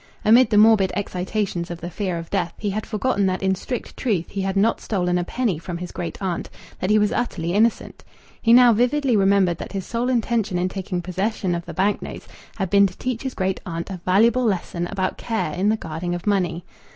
Amid 0.25 0.49
the 0.49 0.57
morbid 0.57 0.91
excitations 0.95 1.69
of 1.69 1.79
the 1.79 1.91
fear 1.91 2.17
of 2.17 2.31
death, 2.31 2.55
he 2.57 2.71
had 2.71 2.87
forgotten 2.87 3.27
that 3.27 3.43
in 3.43 3.53
strict 3.53 3.95
truth 3.95 4.31
he 4.31 4.41
had 4.41 4.57
not 4.57 4.81
stolen 4.81 5.19
a 5.19 5.23
penny 5.23 5.59
from 5.59 5.77
his 5.77 5.91
great 5.91 6.19
aunt, 6.19 6.49
that 6.79 6.89
he 6.89 6.97
was 6.97 7.11
utterly 7.11 7.53
innocent. 7.53 8.03
He 8.41 8.51
now 8.51 8.73
vividly 8.73 9.15
remembered 9.15 9.59
that 9.59 9.73
his 9.73 9.85
sole 9.85 10.09
intention 10.09 10.57
in 10.57 10.69
taking 10.69 11.03
possession 11.03 11.53
of 11.53 11.65
the 11.67 11.73
bank 11.75 12.01
notes 12.01 12.27
had 12.55 12.71
been 12.71 12.87
to 12.87 12.97
teach 12.97 13.21
his 13.21 13.35
great 13.35 13.59
aunt 13.63 13.91
a 13.91 14.01
valuable 14.03 14.43
lesson 14.43 14.87
about 14.87 15.19
care 15.19 15.53
in 15.53 15.69
the 15.69 15.77
guarding 15.77 16.15
of 16.15 16.25
money. 16.25 16.65